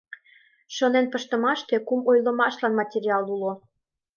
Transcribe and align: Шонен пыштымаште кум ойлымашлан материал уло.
Шонен 0.75 1.05
пыштымаште 1.13 1.75
кум 1.87 1.99
ойлымашлан 2.11 2.73
материал 2.79 3.23
уло. 3.35 3.53